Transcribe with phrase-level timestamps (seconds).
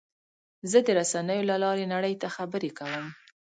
[0.71, 3.05] زه د رسنیو له لارې نړۍ ته خبرې کوم.